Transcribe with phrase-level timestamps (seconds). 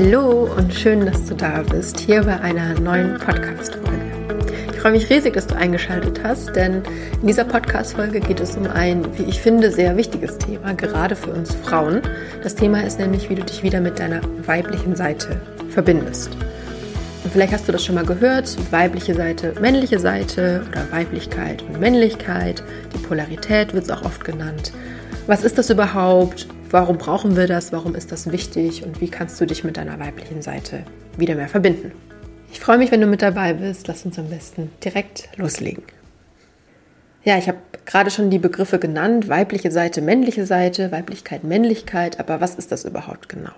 [0.00, 4.46] Hallo und schön, dass du da bist, hier bei einer neuen Podcast-Folge.
[4.72, 6.84] Ich freue mich riesig, dass du eingeschaltet hast, denn
[7.20, 11.32] in dieser Podcast-Folge geht es um ein, wie ich finde, sehr wichtiges Thema, gerade für
[11.32, 12.00] uns Frauen.
[12.44, 15.40] Das Thema ist nämlich, wie du dich wieder mit deiner weiblichen Seite
[15.70, 16.30] verbindest.
[17.24, 21.80] Und vielleicht hast du das schon mal gehört, weibliche Seite, männliche Seite oder Weiblichkeit und
[21.80, 22.62] Männlichkeit,
[22.94, 24.70] die Polarität wird es auch oft genannt.
[25.26, 26.46] Was ist das überhaupt?
[26.70, 27.72] Warum brauchen wir das?
[27.72, 28.84] Warum ist das wichtig?
[28.84, 30.84] Und wie kannst du dich mit deiner weiblichen Seite
[31.16, 31.92] wieder mehr verbinden?
[32.52, 33.88] Ich freue mich, wenn du mit dabei bist.
[33.88, 35.82] Lass uns am besten direkt loslegen.
[37.24, 42.40] Ja, ich habe gerade schon die Begriffe genannt, weibliche Seite, männliche Seite, Weiblichkeit, Männlichkeit, aber
[42.40, 43.52] was ist das überhaupt genau?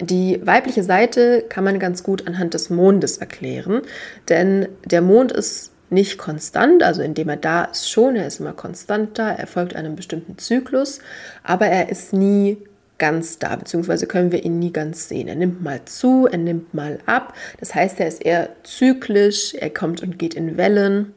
[0.00, 3.82] Die weibliche Seite kann man ganz gut anhand des Mondes erklären,
[4.28, 8.52] denn der Mond ist nicht konstant, also indem er da ist schon, er ist immer
[8.52, 11.00] konstant da, er folgt einem bestimmten Zyklus,
[11.42, 12.58] aber er ist nie
[12.98, 15.26] ganz da, beziehungsweise können wir ihn nie ganz sehen.
[15.26, 17.34] Er nimmt mal zu, er nimmt mal ab.
[17.58, 21.12] Das heißt, er ist eher zyklisch, er kommt und geht in Wellen.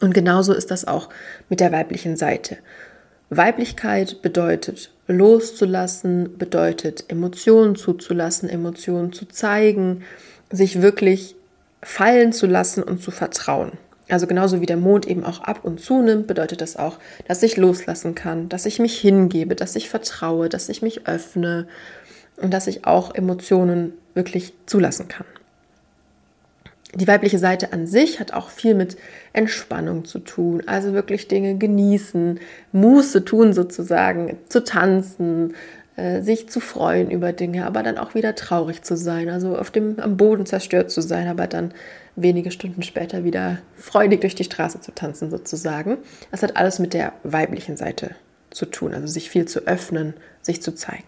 [0.00, 1.08] Und genauso ist das auch
[1.48, 2.58] mit der weiblichen Seite.
[3.30, 10.02] Weiblichkeit bedeutet loszulassen, bedeutet Emotionen zuzulassen, Emotionen zu zeigen,
[10.50, 11.33] sich wirklich
[11.84, 13.72] fallen zu lassen und zu vertrauen.
[14.08, 17.56] Also genauso wie der Mond eben auch ab und zunimmt, bedeutet das auch, dass ich
[17.56, 21.66] loslassen kann, dass ich mich hingebe, dass ich vertraue, dass ich mich öffne
[22.36, 25.26] und dass ich auch Emotionen wirklich zulassen kann.
[26.94, 28.96] Die weibliche Seite an sich hat auch viel mit
[29.32, 32.38] Entspannung zu tun, also wirklich Dinge genießen,
[32.72, 35.54] Muße tun sozusagen, zu tanzen,
[35.96, 40.00] sich zu freuen über Dinge, aber dann auch wieder traurig zu sein, also auf dem
[40.00, 41.72] am Boden zerstört zu sein, aber dann
[42.16, 45.98] wenige Stunden später wieder freudig durch die Straße zu tanzen sozusagen.
[46.32, 48.10] Das hat alles mit der weiblichen Seite
[48.50, 51.04] zu tun, also sich viel zu öffnen, sich zu zeigen.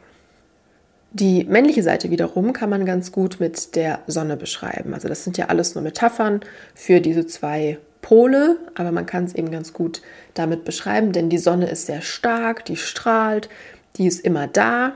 [1.13, 4.95] Die männliche Seite wiederum kann man ganz gut mit der Sonne beschreiben.
[4.95, 6.41] Also das sind ja alles nur Metaphern
[6.75, 10.03] für diese zwei Pole, aber man kann es eben ganz gut
[10.35, 13.49] damit beschreiben, denn die Sonne ist sehr stark, die strahlt,
[13.97, 14.93] die ist immer da.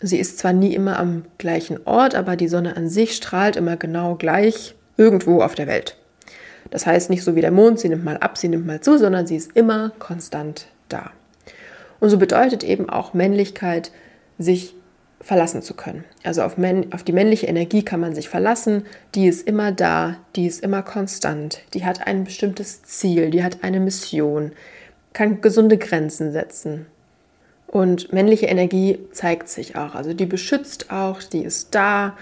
[0.00, 3.76] Sie ist zwar nie immer am gleichen Ort, aber die Sonne an sich strahlt immer
[3.76, 5.96] genau gleich irgendwo auf der Welt.
[6.70, 8.98] Das heißt nicht so wie der Mond, sie nimmt mal ab, sie nimmt mal zu,
[8.98, 11.10] sondern sie ist immer konstant da.
[12.00, 13.92] Und so bedeutet eben auch Männlichkeit,
[14.38, 14.74] sich
[15.20, 16.04] verlassen zu können.
[16.24, 16.56] Also auf,
[16.92, 20.82] auf, die männliche Energie kann man sich verlassen, die ist immer da, die ist immer
[20.82, 24.52] konstant, die hat ein bestimmtes Ziel, die hat eine Mission,
[25.12, 26.86] kann gesunde Grenzen setzen,
[27.72, 29.94] und männliche Energie zeigt sich auch.
[29.94, 32.16] Also die beschützt auch, die ist da,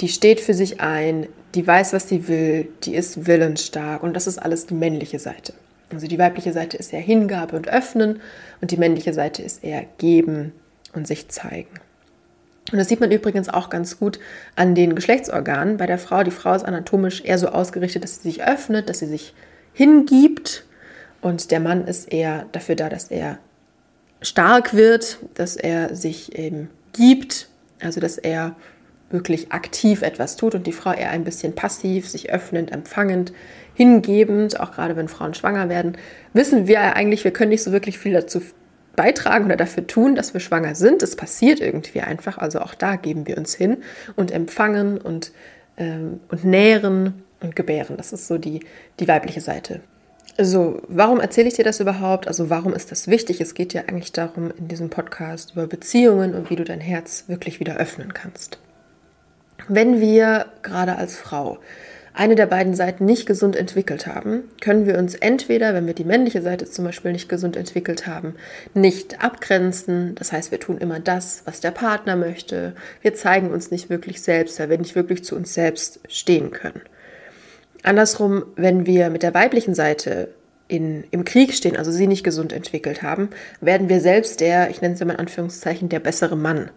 [0.00, 4.26] die steht für sich ein, die weiß, was sie will, die ist willensstark und das
[4.26, 5.52] ist alles die männliche Seite.
[5.92, 8.20] Also die weibliche Seite ist eher Hingabe und Öffnen
[8.62, 10.52] und die männliche Seite ist eher Geben
[10.94, 11.78] und sich zeigen.
[12.72, 14.18] Und das sieht man übrigens auch ganz gut
[14.56, 16.22] an den Geschlechtsorganen bei der Frau.
[16.22, 19.34] Die Frau ist anatomisch eher so ausgerichtet, dass sie sich öffnet, dass sie sich
[19.74, 20.64] hingibt
[21.20, 23.38] und der Mann ist eher dafür da, dass er
[24.24, 27.48] stark wird, dass er sich eben gibt,
[27.80, 28.56] also dass er
[29.10, 33.32] wirklich aktiv etwas tut und die Frau eher ein bisschen passiv, sich öffnend, empfangend,
[33.74, 35.96] hingebend, auch gerade wenn Frauen schwanger werden,
[36.32, 38.40] wissen wir eigentlich, wir können nicht so wirklich viel dazu
[38.96, 41.02] beitragen oder dafür tun, dass wir schwanger sind.
[41.02, 43.78] Es passiert irgendwie einfach, also auch da geben wir uns hin
[44.16, 45.32] und empfangen und,
[45.76, 47.96] ähm, und nähren und gebären.
[47.96, 48.60] Das ist so die,
[49.00, 49.80] die weibliche Seite
[50.36, 52.26] also, warum erzähle ich dir das überhaupt?
[52.26, 53.40] Also, warum ist das wichtig?
[53.40, 57.24] Es geht ja eigentlich darum, in diesem Podcast über Beziehungen und wie du dein Herz
[57.28, 58.58] wirklich wieder öffnen kannst.
[59.68, 61.58] Wenn wir gerade als Frau
[62.12, 66.04] eine der beiden Seiten nicht gesund entwickelt haben, können wir uns entweder, wenn wir die
[66.04, 68.36] männliche Seite zum Beispiel nicht gesund entwickelt haben,
[68.72, 70.14] nicht abgrenzen.
[70.14, 72.74] Das heißt, wir tun immer das, was der Partner möchte.
[73.02, 76.82] Wir zeigen uns nicht wirklich selbst, weil wir nicht wirklich zu uns selbst stehen können.
[77.84, 80.28] Andersrum, wenn wir mit der weiblichen Seite
[80.68, 83.28] in, im Krieg stehen, also sie nicht gesund entwickelt haben,
[83.60, 86.70] werden wir selbst der, ich nenne es immer in Anführungszeichen, der bessere Mann.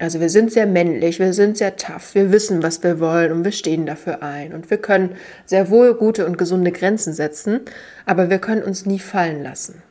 [0.00, 3.44] Also wir sind sehr männlich, wir sind sehr tough, wir wissen, was wir wollen und
[3.44, 4.52] wir stehen dafür ein.
[4.52, 5.14] Und wir können
[5.46, 7.60] sehr wohl gute und gesunde Grenzen setzen,
[8.04, 9.82] aber wir können uns nie fallen lassen.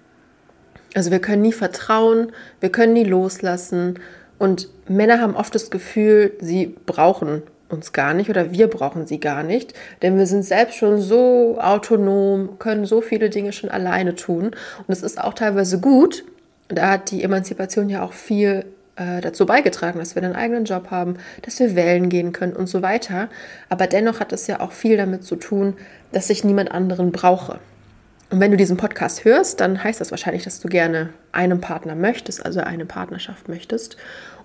[0.95, 3.99] Also wir können nie vertrauen, wir können nie loslassen.
[4.37, 9.19] Und Männer haben oft das Gefühl, sie brauchen uns gar nicht oder wir brauchen sie
[9.19, 14.15] gar nicht, denn wir sind selbst schon so autonom, können so viele Dinge schon alleine
[14.15, 16.23] tun und es ist auch teilweise gut.
[16.67, 18.65] Da hat die Emanzipation ja auch viel
[18.95, 22.67] äh, dazu beigetragen, dass wir einen eigenen Job haben, dass wir wählen gehen können und
[22.67, 23.29] so weiter.
[23.69, 25.75] Aber dennoch hat es ja auch viel damit zu tun,
[26.11, 27.59] dass ich niemand anderen brauche.
[28.29, 31.95] Und wenn du diesen Podcast hörst, dann heißt das wahrscheinlich, dass du gerne einen Partner
[31.95, 33.97] möchtest, also eine Partnerschaft möchtest.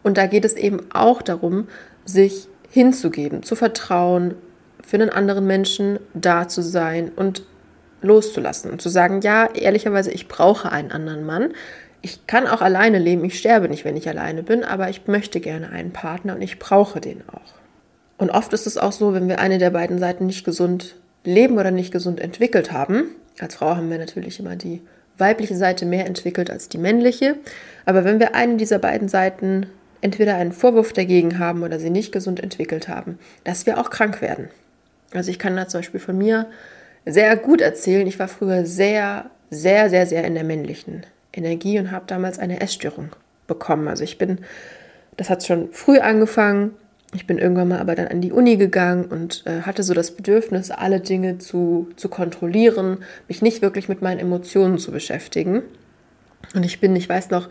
[0.02, 1.68] Und da geht es eben auch darum,
[2.04, 4.34] sich hinzugeben, zu vertrauen,
[4.86, 7.42] für einen anderen Menschen da zu sein und
[8.02, 11.52] loszulassen und zu sagen, ja, ehrlicherweise, ich brauche einen anderen Mann.
[12.02, 15.40] Ich kann auch alleine leben, ich sterbe nicht, wenn ich alleine bin, aber ich möchte
[15.40, 17.54] gerne einen Partner und ich brauche den auch.
[18.18, 21.58] Und oft ist es auch so, wenn wir eine der beiden Seiten nicht gesund leben
[21.58, 23.08] oder nicht gesund entwickelt haben,
[23.40, 24.80] als Frau haben wir natürlich immer die
[25.18, 27.36] weibliche Seite mehr entwickelt als die männliche,
[27.84, 29.66] aber wenn wir eine dieser beiden Seiten
[30.00, 34.20] entweder einen Vorwurf dagegen haben oder sie nicht gesund entwickelt haben, dass wir auch krank
[34.20, 34.48] werden.
[35.12, 36.46] Also ich kann da zum Beispiel von mir
[37.04, 41.92] sehr gut erzählen, ich war früher sehr, sehr, sehr, sehr in der männlichen Energie und
[41.92, 43.10] habe damals eine Essstörung
[43.46, 43.88] bekommen.
[43.88, 44.38] Also ich bin,
[45.16, 46.72] das hat schon früh angefangen,
[47.14, 50.10] ich bin irgendwann mal aber dann an die Uni gegangen und äh, hatte so das
[50.10, 55.62] Bedürfnis, alle Dinge zu, zu kontrollieren, mich nicht wirklich mit meinen Emotionen zu beschäftigen.
[56.54, 57.48] Und ich bin, ich weiß noch,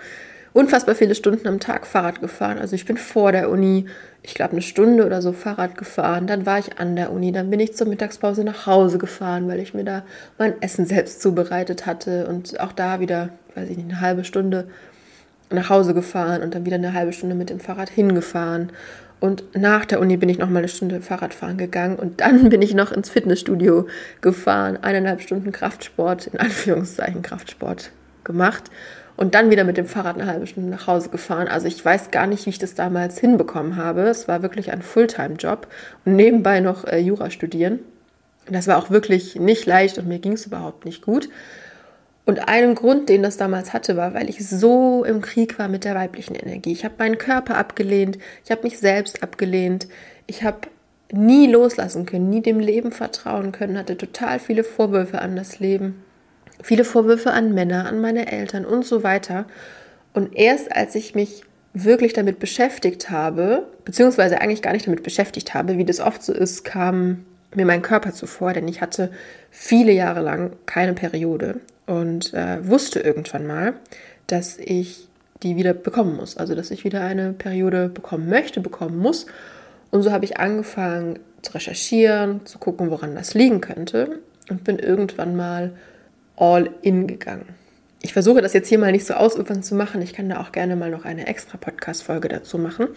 [0.55, 2.59] unfassbar viele Stunden am Tag Fahrrad gefahren.
[2.59, 3.87] Also ich bin vor der Uni,
[4.23, 6.27] ich glaube eine Stunde oder so Fahrrad gefahren.
[6.27, 9.59] Dann war ich an der Uni, dann bin ich zur Mittagspause nach Hause gefahren, weil
[9.59, 10.03] ich mir da
[10.37, 14.69] mein Essen selbst zubereitet hatte und auch da wieder, weiß ich nicht, eine halbe Stunde
[15.49, 18.71] nach Hause gefahren und dann wieder eine halbe Stunde mit dem Fahrrad hingefahren.
[19.19, 22.61] Und nach der Uni bin ich noch mal eine Stunde Fahrradfahren gegangen und dann bin
[22.61, 23.87] ich noch ins Fitnessstudio
[24.21, 27.91] gefahren, eineinhalb Stunden Kraftsport, in Anführungszeichen Kraftsport
[28.23, 28.71] gemacht
[29.17, 31.47] und dann wieder mit dem Fahrrad eine halbe Stunde nach Hause gefahren.
[31.47, 34.01] Also ich weiß gar nicht, wie ich das damals hinbekommen habe.
[34.01, 35.67] Es war wirklich ein Fulltime-Job
[36.03, 37.79] und nebenbei noch äh, Jura studieren.
[38.47, 41.29] Das war auch wirklich nicht leicht und mir ging es überhaupt nicht gut.
[42.25, 45.83] Und einen Grund, den das damals hatte, war, weil ich so im Krieg war mit
[45.83, 46.71] der weiblichen Energie.
[46.71, 49.87] Ich habe meinen Körper abgelehnt, ich habe mich selbst abgelehnt,
[50.25, 50.67] ich habe
[51.11, 56.03] nie loslassen können, nie dem Leben vertrauen können, hatte total viele Vorwürfe an das Leben,
[56.61, 59.45] viele Vorwürfe an Männer, an meine Eltern und so weiter.
[60.13, 61.43] Und erst als ich mich
[61.73, 66.33] wirklich damit beschäftigt habe, beziehungsweise eigentlich gar nicht damit beschäftigt habe, wie das oft so
[66.33, 69.11] ist, kam mir mein Körper zuvor, denn ich hatte
[69.51, 73.73] viele Jahre lang keine Periode und äh, wusste irgendwann mal,
[74.27, 75.07] dass ich
[75.43, 76.37] die wieder bekommen muss.
[76.37, 79.25] Also, dass ich wieder eine Periode bekommen möchte, bekommen muss.
[79.91, 84.19] Und so habe ich angefangen zu recherchieren, zu gucken, woran das liegen könnte
[84.49, 85.73] und bin irgendwann mal
[86.37, 87.45] all in gegangen.
[88.01, 90.01] Ich versuche das jetzt hier mal nicht so ausufernd zu machen.
[90.01, 92.89] Ich kann da auch gerne mal noch eine extra Podcast-Folge dazu machen.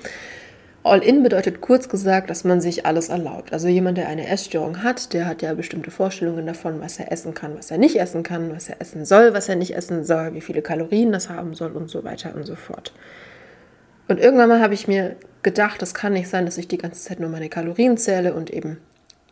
[0.85, 3.53] All-in bedeutet kurz gesagt, dass man sich alles erlaubt.
[3.53, 7.35] Also jemand, der eine Essstörung hat, der hat ja bestimmte Vorstellungen davon, was er essen
[7.35, 10.35] kann, was er nicht essen kann, was er essen soll, was er nicht essen soll,
[10.35, 12.93] wie viele Kalorien das haben soll und so weiter und so fort.
[14.09, 17.03] Und irgendwann mal habe ich mir gedacht, das kann nicht sein, dass ich die ganze
[17.03, 18.79] Zeit nur meine Kalorien zähle und eben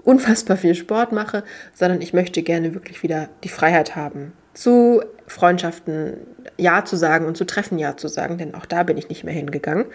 [0.04, 1.42] unfassbar viel Sport mache,
[1.74, 6.14] sondern ich möchte gerne wirklich wieder die Freiheit haben, zu Freundschaften
[6.56, 9.24] Ja zu sagen und zu Treffen Ja zu sagen, denn auch da bin ich nicht
[9.24, 9.86] mehr hingegangen.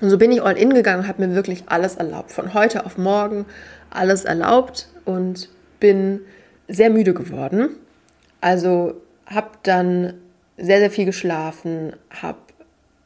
[0.00, 2.32] Und so bin ich all in gegangen, habe mir wirklich alles erlaubt.
[2.32, 3.46] Von heute auf morgen
[3.90, 5.48] alles erlaubt und
[5.78, 6.20] bin
[6.68, 7.76] sehr müde geworden.
[8.40, 10.14] Also habe dann
[10.56, 12.38] sehr, sehr viel geschlafen, habe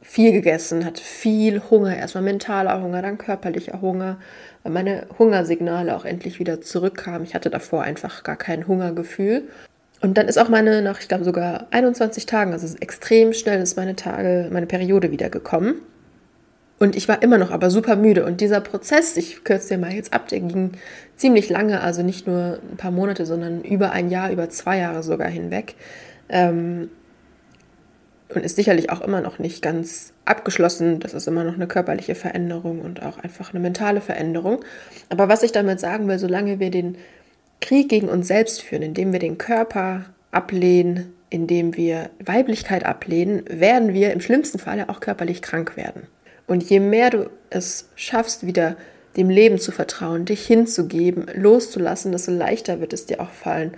[0.01, 4.17] viel gegessen, hatte viel Hunger, erstmal mentaler Hunger, dann körperlicher Hunger,
[4.63, 7.23] weil meine Hungersignale auch endlich wieder zurückkamen.
[7.23, 9.49] Ich hatte davor einfach gar kein Hungergefühl.
[10.01, 13.77] Und dann ist auch meine, nach ich glaube sogar 21 Tagen, also extrem schnell ist
[13.77, 15.81] meine Tage, meine Periode wieder gekommen.
[16.79, 18.23] Und ich war immer noch aber super müde.
[18.23, 20.73] Und dieser Prozess, ich kürze dir mal jetzt ab, der ging
[21.15, 25.01] ziemlich lange, also nicht nur ein paar Monate, sondern über ein Jahr, über zwei Jahre
[25.01, 25.73] sogar hinweg.
[26.29, 26.91] Ähm,
[28.33, 30.99] und ist sicherlich auch immer noch nicht ganz abgeschlossen.
[30.99, 34.63] Das ist immer noch eine körperliche Veränderung und auch einfach eine mentale Veränderung.
[35.09, 36.97] Aber was ich damit sagen will, solange wir den
[37.61, 43.93] Krieg gegen uns selbst führen, indem wir den Körper ablehnen, indem wir Weiblichkeit ablehnen, werden
[43.93, 46.03] wir im schlimmsten Falle auch körperlich krank werden.
[46.45, 48.77] Und je mehr du es schaffst, wieder
[49.17, 53.71] dem Leben zu vertrauen, dich hinzugeben, loszulassen, desto leichter wird es dir auch fallen,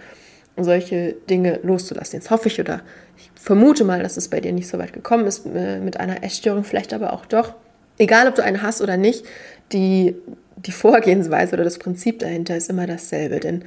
[0.64, 2.20] solche Dinge loszulassen.
[2.20, 2.82] Jetzt hoffe ich oder
[3.18, 6.24] ich vermute mal, dass es bei dir nicht so weit gekommen ist äh, mit einer
[6.24, 7.54] Essstörung, vielleicht aber auch doch.
[7.98, 9.26] Egal, ob du eine hast oder nicht,
[9.72, 10.16] die,
[10.58, 13.40] die Vorgehensweise oder das Prinzip dahinter ist immer dasselbe.
[13.40, 13.66] Denn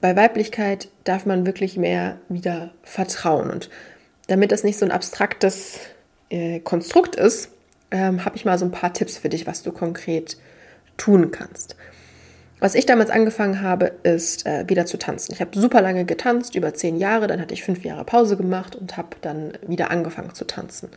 [0.00, 3.50] bei Weiblichkeit darf man wirklich mehr wieder vertrauen.
[3.50, 3.70] Und
[4.28, 5.80] damit das nicht so ein abstraktes
[6.30, 7.50] äh, Konstrukt ist,
[7.90, 10.38] ähm, habe ich mal so ein paar Tipps für dich, was du konkret
[10.96, 11.76] tun kannst.
[12.62, 15.32] Was ich damals angefangen habe, ist äh, wieder zu tanzen.
[15.32, 18.76] Ich habe super lange getanzt, über zehn Jahre, dann hatte ich fünf Jahre Pause gemacht
[18.76, 20.88] und habe dann wieder angefangen zu tanzen.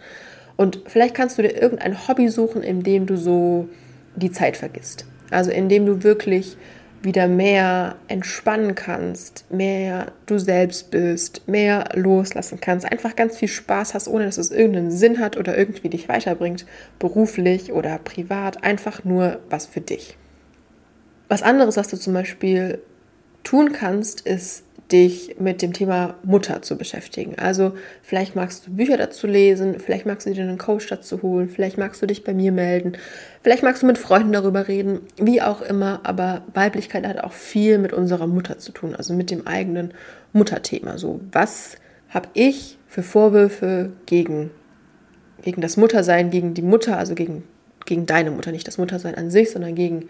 [0.57, 3.67] Und vielleicht kannst du dir irgendein Hobby suchen, in dem du so
[4.15, 5.07] die Zeit vergisst.
[5.31, 6.55] Also in dem du wirklich
[7.01, 13.95] wieder mehr entspannen kannst, mehr du selbst bist, mehr loslassen kannst, einfach ganz viel Spaß
[13.95, 16.67] hast, ohne dass es irgendeinen Sinn hat oder irgendwie dich weiterbringt,
[16.99, 20.15] beruflich oder privat, einfach nur was für dich.
[21.27, 22.79] Was anderes, was du zum Beispiel
[23.43, 27.35] tun kannst, ist dich mit dem Thema Mutter zu beschäftigen.
[27.39, 31.49] Also vielleicht magst du Bücher dazu lesen, vielleicht magst du dir einen Coach dazu holen,
[31.49, 32.93] vielleicht magst du dich bei mir melden,
[33.41, 37.79] vielleicht magst du mit Freunden darüber reden, wie auch immer, aber Weiblichkeit hat auch viel
[37.79, 39.91] mit unserer Mutter zu tun, also mit dem eigenen
[40.33, 40.99] Mutterthema.
[40.99, 41.77] So, was
[42.09, 44.51] habe ich für Vorwürfe gegen,
[45.41, 47.43] gegen das Muttersein, gegen die Mutter, also gegen,
[47.85, 50.09] gegen deine Mutter, nicht das Muttersein an sich, sondern gegen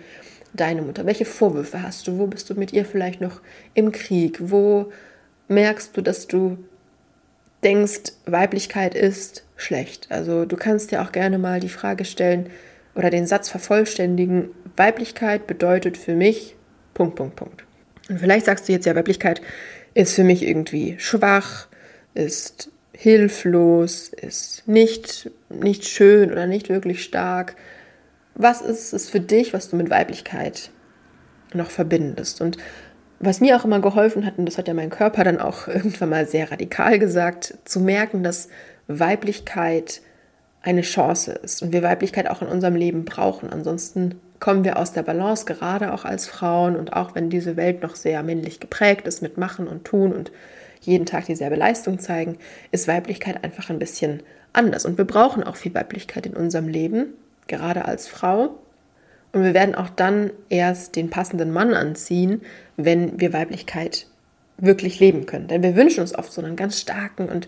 [0.56, 1.06] deine Mutter?
[1.06, 2.18] Welche Vorwürfe hast du?
[2.18, 3.42] Wo bist du mit ihr vielleicht noch
[3.74, 4.38] im Krieg?
[4.40, 4.92] Wo
[5.48, 6.58] merkst du, dass du
[7.64, 10.08] denkst, Weiblichkeit ist schlecht?
[10.10, 12.50] Also du kannst dir auch gerne mal die Frage stellen
[12.96, 16.56] oder den Satz vervollständigen, Weiblichkeit bedeutet für mich
[16.94, 17.64] Punkt, Punkt, Punkt.
[18.10, 19.42] Und vielleicht sagst du jetzt ja, Weiblichkeit
[19.94, 21.68] ist für mich irgendwie schwach,
[22.14, 27.56] ist hilflos, ist nicht, nicht schön oder nicht wirklich stark
[28.36, 30.70] was ist es für dich, was du mit Weiblichkeit
[31.54, 32.42] noch verbindest?
[32.42, 32.58] Und
[33.20, 36.10] was mir auch immer geholfen hat, und das hat ja mein Körper dann auch irgendwann
[36.10, 38.50] mal sehr radikal gesagt, zu merken, dass
[38.88, 40.02] Weiblichkeit
[40.62, 43.52] eine Chance ist und wir Weiblichkeit auch in unserem Leben brauchen.
[43.52, 47.84] Ansonsten kommen wir aus der Balance, gerade auch als Frauen und auch wenn diese Welt
[47.84, 50.32] noch sehr männlich geprägt ist mit Machen und Tun und
[50.82, 52.38] jeden Tag dieselbe Leistung zeigen,
[52.72, 54.24] ist Weiblichkeit einfach ein bisschen
[54.54, 54.86] anders.
[54.86, 57.14] Und wir brauchen auch viel Weiblichkeit in unserem Leben,
[57.48, 58.60] gerade als Frau.
[59.32, 62.42] Und wir werden auch dann erst den passenden Mann anziehen,
[62.78, 64.08] wenn wir Weiblichkeit
[64.58, 65.48] wirklich leben können.
[65.48, 67.48] Denn wir wünschen uns oft so einen ganz starken und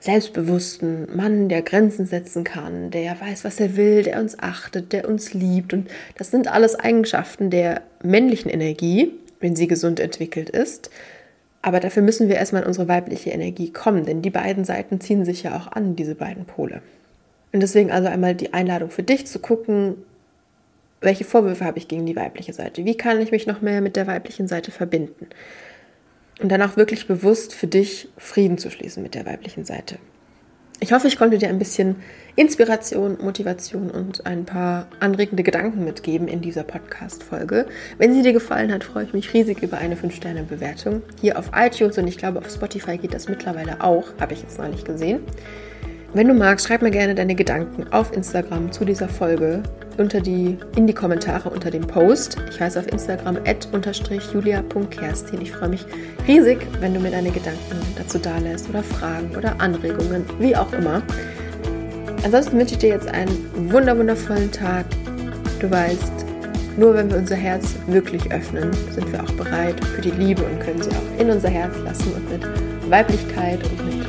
[0.00, 5.08] selbstbewussten Mann, der Grenzen setzen kann, der weiß, was er will, der uns achtet, der
[5.08, 5.72] uns liebt.
[5.72, 10.90] Und das sind alles Eigenschaften der männlichen Energie, wenn sie gesund entwickelt ist.
[11.62, 15.24] Aber dafür müssen wir erstmal in unsere weibliche Energie kommen, denn die beiden Seiten ziehen
[15.24, 16.82] sich ja auch an, diese beiden Pole.
[17.52, 19.96] Und deswegen also einmal die Einladung für dich zu gucken,
[21.00, 22.84] welche Vorwürfe habe ich gegen die weibliche Seite?
[22.84, 25.26] Wie kann ich mich noch mehr mit der weiblichen Seite verbinden?
[26.40, 29.98] Und dann auch wirklich bewusst für dich Frieden zu schließen mit der weiblichen Seite.
[30.80, 31.96] Ich hoffe, ich konnte dir ein bisschen
[32.34, 37.66] Inspiration, Motivation und ein paar anregende Gedanken mitgeben in dieser Podcast-Folge.
[37.98, 41.98] Wenn sie dir gefallen hat, freue ich mich riesig über eine 5-Sterne-Bewertung hier auf iTunes
[41.98, 45.20] und ich glaube, auf Spotify geht das mittlerweile auch, habe ich jetzt neulich gesehen.
[46.14, 49.62] Wenn du magst, schreib mir gerne deine Gedanken auf Instagram zu dieser Folge
[49.96, 52.36] unter die, in die Kommentare unter dem Post.
[52.50, 53.38] Ich heiße auf Instagram
[54.32, 55.40] julia.kerstin.
[55.40, 55.86] Ich freue mich
[56.28, 61.02] riesig, wenn du mir deine Gedanken dazu dalässt oder Fragen oder Anregungen, wie auch immer.
[62.24, 64.84] Ansonsten wünsche ich dir jetzt einen wunderwundervollen Tag.
[65.60, 66.12] Du weißt,
[66.76, 70.60] nur wenn wir unser Herz wirklich öffnen, sind wir auch bereit für die Liebe und
[70.60, 74.01] können sie auch in unser Herz lassen und mit Weiblichkeit und mit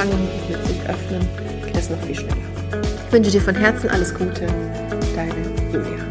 [0.00, 1.28] Empfangen und mit sich öffnen
[1.66, 2.36] geht es noch viel schneller.
[3.06, 4.46] Ich wünsche dir von Herzen alles Gute.
[5.14, 5.34] Deine
[5.72, 6.09] Julia.